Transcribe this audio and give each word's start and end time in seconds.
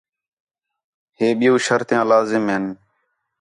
ہے 1.17 1.27
بِیّو 1.39 1.55
شرطیاں 1.65 2.03
لازم 2.11 2.43
ہِن 2.51 2.63